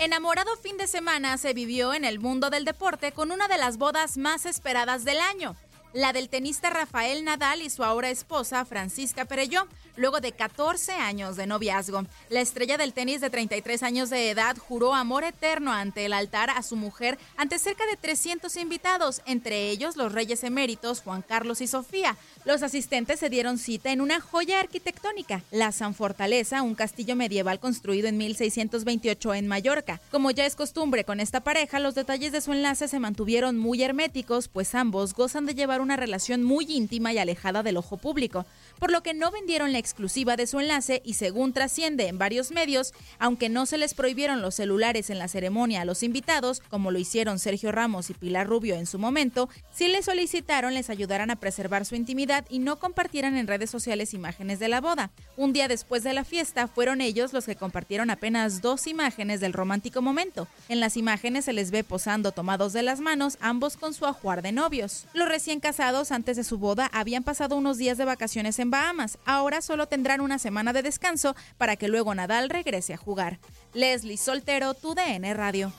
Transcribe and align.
Enamorado 0.00 0.54
fin 0.56 0.76
de 0.76 0.86
semana 0.86 1.36
se 1.38 1.54
vivió 1.54 1.92
en 1.92 2.04
el 2.04 2.20
mundo 2.20 2.50
del 2.50 2.64
deporte 2.64 3.10
con 3.10 3.32
una 3.32 3.48
de 3.48 3.58
las 3.58 3.78
bodas 3.78 4.16
más 4.16 4.46
esperadas 4.46 5.04
del 5.04 5.18
año, 5.18 5.56
la 5.92 6.12
del 6.12 6.28
tenista 6.28 6.70
Rafael 6.70 7.24
Nadal 7.24 7.62
y 7.62 7.70
su 7.70 7.84
ahora 7.84 8.10
esposa 8.10 8.64
Francisca 8.64 9.24
Perelló, 9.24 9.66
luego 9.96 10.20
de 10.20 10.32
14 10.32 10.92
años 10.92 11.36
de 11.36 11.46
noviazgo. 11.46 12.04
La 12.30 12.40
estrella 12.40 12.76
del 12.76 12.92
tenis 12.92 13.20
de 13.20 13.30
33 13.30 13.82
años 13.82 14.10
de 14.10 14.30
edad 14.30 14.56
juró 14.56 14.94
amor 14.94 15.24
eterno 15.24 15.72
ante 15.72 16.04
el 16.04 16.12
altar 16.12 16.50
a 16.50 16.62
su 16.62 16.76
mujer 16.76 17.18
ante 17.36 17.58
cerca 17.58 17.84
de 17.86 17.96
300 17.96 18.56
invitados, 18.56 19.22
entre 19.26 19.70
ellos 19.70 19.96
los 19.96 20.12
reyes 20.12 20.44
eméritos 20.44 21.00
Juan 21.00 21.22
Carlos 21.22 21.60
y 21.60 21.66
Sofía. 21.66 22.16
Los 22.44 22.62
asistentes 22.62 23.18
se 23.18 23.28
dieron 23.28 23.58
cita 23.58 23.90
en 23.90 24.00
una 24.00 24.20
joya 24.20 24.60
arquitectónica, 24.60 25.42
la 25.50 25.72
San 25.72 25.94
Fortaleza, 25.94 26.62
un 26.62 26.74
castillo 26.74 27.16
medieval 27.16 27.58
construido 27.58 28.08
en 28.08 28.18
1628 28.18 29.34
en 29.34 29.48
Mallorca. 29.48 30.00
Como 30.10 30.30
ya 30.30 30.46
es 30.46 30.54
costumbre 30.54 31.04
con 31.04 31.20
esta 31.20 31.40
pareja, 31.40 31.80
los 31.80 31.94
detalles 31.94 32.32
de 32.32 32.40
su 32.40 32.52
enlace 32.52 32.88
se 32.88 33.00
mantuvieron 33.00 33.58
muy 33.58 33.82
herméticos, 33.82 34.48
pues 34.48 34.74
ambos 34.74 35.14
gozan 35.14 35.46
de 35.46 35.54
llevar 35.54 35.80
una 35.88 35.96
relación 35.96 36.44
muy 36.44 36.66
íntima 36.68 37.14
y 37.14 37.18
alejada 37.18 37.62
del 37.62 37.78
ojo 37.78 37.96
público, 37.96 38.44
por 38.78 38.92
lo 38.92 39.02
que 39.02 39.14
no 39.14 39.30
vendieron 39.30 39.72
la 39.72 39.78
exclusiva 39.78 40.36
de 40.36 40.46
su 40.46 40.60
enlace 40.60 41.00
y 41.02 41.14
según 41.14 41.54
trasciende 41.54 42.08
en 42.08 42.18
varios 42.18 42.50
medios, 42.50 42.92
aunque 43.18 43.48
no 43.48 43.64
se 43.64 43.78
les 43.78 43.94
prohibieron 43.94 44.42
los 44.42 44.56
celulares 44.56 45.08
en 45.08 45.18
la 45.18 45.28
ceremonia 45.28 45.80
a 45.80 45.84
los 45.86 46.02
invitados, 46.02 46.60
como 46.68 46.90
lo 46.90 46.98
hicieron 46.98 47.38
Sergio 47.38 47.72
Ramos 47.72 48.10
y 48.10 48.14
Pilar 48.14 48.46
Rubio 48.46 48.74
en 48.74 48.84
su 48.84 48.98
momento, 48.98 49.48
sí 49.72 49.88
les 49.88 50.04
solicitaron 50.04 50.74
les 50.74 50.90
ayudaran 50.90 51.30
a 51.30 51.36
preservar 51.36 51.86
su 51.86 51.94
intimidad 51.94 52.44
y 52.50 52.58
no 52.58 52.78
compartieran 52.78 53.38
en 53.38 53.46
redes 53.46 53.70
sociales 53.70 54.12
imágenes 54.12 54.58
de 54.58 54.68
la 54.68 54.82
boda. 54.82 55.10
Un 55.38 55.54
día 55.54 55.68
después 55.68 56.04
de 56.04 56.12
la 56.12 56.24
fiesta 56.24 56.68
fueron 56.68 57.00
ellos 57.00 57.32
los 57.32 57.46
que 57.46 57.56
compartieron 57.56 58.10
apenas 58.10 58.60
dos 58.60 58.86
imágenes 58.86 59.40
del 59.40 59.54
romántico 59.54 60.02
momento. 60.02 60.48
En 60.68 60.80
las 60.80 60.98
imágenes 60.98 61.46
se 61.46 61.54
les 61.54 61.70
ve 61.70 61.82
posando 61.82 62.32
tomados 62.32 62.74
de 62.74 62.82
las 62.82 63.00
manos, 63.00 63.38
ambos 63.40 63.78
con 63.78 63.94
su 63.94 64.04
ajuar 64.04 64.42
de 64.42 64.52
novios. 64.52 65.06
Los 65.14 65.28
recién 65.28 65.60
casados 65.68 66.12
antes 66.12 66.38
de 66.38 66.44
su 66.44 66.56
boda 66.56 66.88
habían 66.94 67.22
pasado 67.22 67.54
unos 67.54 67.76
días 67.76 67.98
de 67.98 68.06
vacaciones 68.06 68.58
en 68.58 68.70
Bahamas, 68.70 69.18
ahora 69.26 69.60
solo 69.60 69.86
tendrán 69.86 70.22
una 70.22 70.38
semana 70.38 70.72
de 70.72 70.80
descanso 70.80 71.36
para 71.58 71.76
que 71.76 71.88
luego 71.88 72.14
Nadal 72.14 72.48
regrese 72.48 72.94
a 72.94 72.96
jugar. 72.96 73.38
Leslie 73.74 74.16
Soltero, 74.16 74.72
tu 74.72 74.94
DN 74.94 75.34
Radio. 75.34 75.70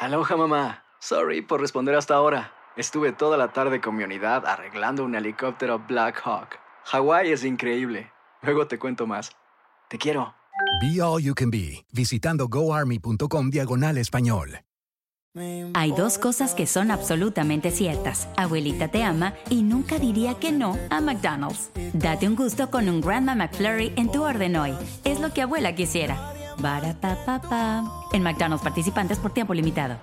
Aloha 0.00 0.36
mamá. 0.38 0.84
Sorry 1.00 1.42
por 1.42 1.60
responder 1.60 1.96
hasta 1.96 2.14
ahora. 2.14 2.54
Estuve 2.78 3.12
toda 3.12 3.36
la 3.36 3.52
tarde 3.52 3.82
con 3.82 3.94
mi 3.94 4.04
unidad 4.04 4.46
arreglando 4.46 5.04
un 5.04 5.14
helicóptero 5.14 5.80
Black 5.80 6.22
Hawk. 6.24 6.58
Hawái 6.84 7.30
es 7.30 7.44
increíble. 7.44 8.13
Luego 8.44 8.66
te 8.66 8.78
cuento 8.78 9.06
más. 9.06 9.32
Te 9.88 9.98
quiero. 9.98 10.34
Be 10.80 11.00
All 11.00 11.22
You 11.22 11.34
Can 11.34 11.50
Be, 11.50 11.84
visitando 11.92 12.48
goarmy.com 12.48 13.50
diagonal 13.50 13.98
español. 13.98 14.60
Hay 15.74 15.90
dos 15.90 16.18
cosas 16.18 16.54
que 16.54 16.64
son 16.64 16.92
absolutamente 16.92 17.72
ciertas. 17.72 18.28
Abuelita 18.36 18.86
te 18.86 19.02
ama 19.02 19.34
y 19.50 19.62
nunca 19.62 19.98
diría 19.98 20.34
que 20.34 20.52
no 20.52 20.78
a 20.90 21.00
McDonald's. 21.00 21.70
Date 21.92 22.28
un 22.28 22.36
gusto 22.36 22.70
con 22.70 22.88
un 22.88 23.00
Grandma 23.00 23.34
McFlurry 23.34 23.92
en 23.96 24.12
tu 24.12 24.22
orden 24.22 24.54
hoy. 24.54 24.74
Es 25.04 25.18
lo 25.18 25.32
que 25.32 25.42
abuela 25.42 25.74
quisiera. 25.74 26.32
Barata 26.58 27.82
En 28.12 28.22
McDonald's 28.22 28.62
participantes 28.62 29.18
por 29.18 29.32
tiempo 29.32 29.54
limitado. 29.54 29.98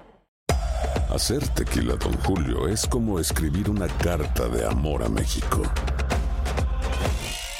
Hacer 1.09 1.47
tequila, 1.49 1.95
Don 1.95 2.13
Julio, 2.23 2.67
es 2.67 2.85
como 2.85 3.19
escribir 3.19 3.69
una 3.69 3.87
carta 3.87 4.49
de 4.49 4.65
amor 4.65 5.03
a 5.03 5.09
México. 5.09 5.61